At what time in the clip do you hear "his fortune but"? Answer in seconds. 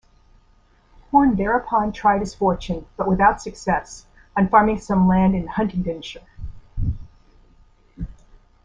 2.21-3.07